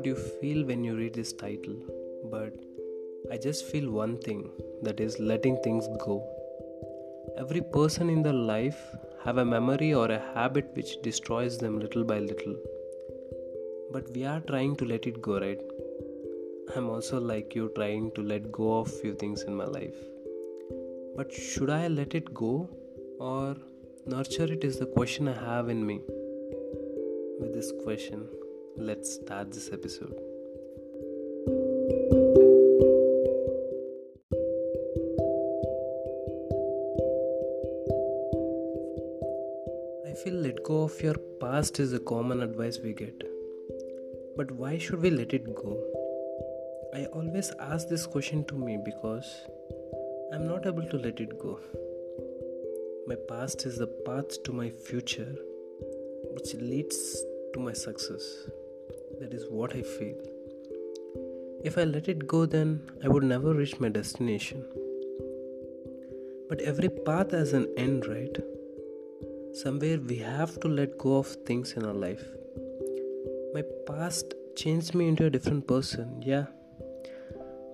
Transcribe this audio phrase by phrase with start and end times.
[0.00, 1.74] what you feel when you read this title,
[2.32, 2.54] but
[3.30, 6.14] I just feel one thing that is letting things go.
[7.36, 8.80] Every person in their life
[9.24, 12.56] have a memory or a habit which destroys them little by little.
[13.92, 15.60] But we are trying to let it go, right?
[16.74, 20.00] I'm also like you trying to let go of few things in my life.
[21.14, 22.70] But should I let it go
[23.18, 23.54] or
[24.06, 26.00] nurture it is the question I have in me.
[27.38, 28.28] With this question,
[28.76, 30.14] let's start this episode.
[40.06, 43.22] I feel let go of your past is a common advice we get.
[44.36, 45.82] But why should we let it go?
[46.94, 49.46] I always ask this question to me because
[50.32, 51.58] I'm not able to let it go.
[53.06, 55.34] My past is the path to my future,
[56.32, 58.46] which leads to my success.
[59.20, 60.16] That is what I feel.
[61.62, 64.64] If I let it go, then I would never reach my destination.
[66.48, 68.34] But every path has an end, right?
[69.52, 72.24] Somewhere we have to let go of things in our life.
[73.52, 76.46] My past changed me into a different person, yeah.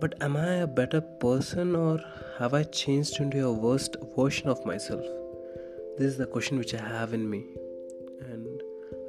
[0.00, 2.00] But am I a better person or
[2.38, 5.04] have I changed into a worst version of myself?
[5.98, 7.44] This is the question which I have in me.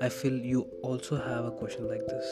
[0.06, 2.28] I feel you also have a question like this.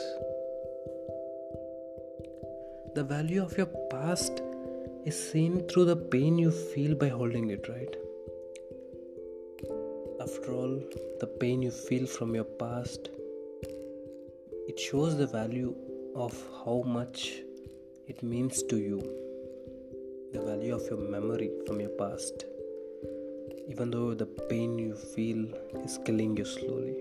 [2.94, 4.44] The value of your past
[5.06, 7.96] is seen through the pain you feel by holding it, right?
[10.22, 10.84] After all,
[11.20, 13.10] the pain you feel from your past
[14.68, 15.74] it shows the value
[16.16, 17.42] of how much
[18.08, 19.02] it means to you
[20.34, 22.46] the value of your memory from your past
[23.68, 25.46] even though the pain you feel
[25.84, 26.98] is killing you slowly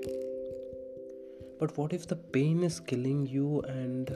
[1.63, 4.09] but what if the pain is killing you and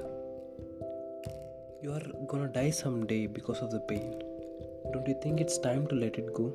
[1.80, 4.20] you are gonna die someday because of the pain?
[4.92, 6.48] Don't you think it's time to let it go?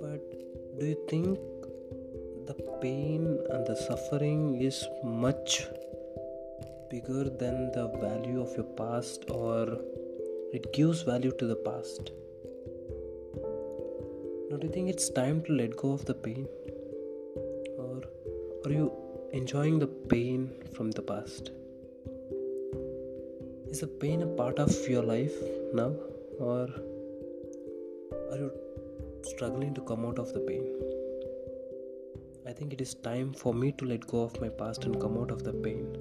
[0.00, 0.34] But
[0.80, 1.38] do you think
[2.48, 5.68] the pain and the suffering is much
[6.90, 9.78] bigger than the value of your past or
[10.52, 12.10] it gives value to the past?
[14.50, 16.48] Don't you think it's time to let go of the pain?
[17.78, 18.02] Or
[18.64, 21.50] are you enjoying the pain from the past.
[23.70, 25.34] Is the pain a part of your life
[25.74, 25.92] now,
[26.38, 26.66] or
[28.30, 28.50] are you
[29.22, 30.64] struggling to come out of the pain?
[32.46, 35.18] I think it is time for me to let go of my past and come
[35.18, 35.94] out of the pain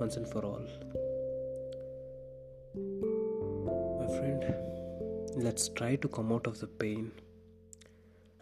[0.00, 0.66] once and for all.
[4.00, 4.52] My friend,
[5.36, 7.12] let's try to come out of the pain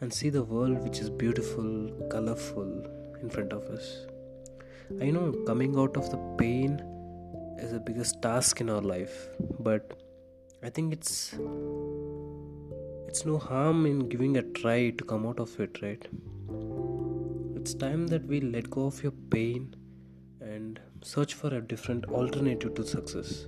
[0.00, 2.87] and see the world which is beautiful, colorful
[3.21, 4.06] in front of us.
[5.00, 6.81] I know coming out of the pain
[7.59, 9.28] is the biggest task in our life,
[9.60, 9.98] but
[10.62, 11.34] I think it's
[13.09, 16.06] it's no harm in giving a try to come out of it, right?
[17.56, 19.75] It's time that we let go of your pain
[20.41, 23.47] and search for a different alternative to success.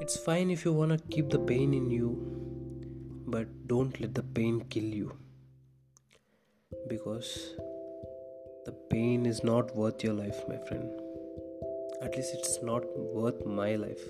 [0.00, 2.10] It's fine if you want to keep the pain in you,
[3.26, 5.12] but don't let the pain kill you.
[6.88, 7.56] Because
[8.66, 10.90] the pain is not worth your life, my friend.
[12.02, 14.02] At least it's not worth my life.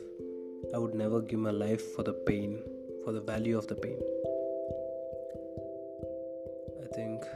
[0.74, 2.62] I would never give my life for the pain,
[3.04, 3.98] for the value of the pain.
[6.82, 7.26] I think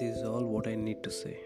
[0.00, 1.36] this is all what I need to say.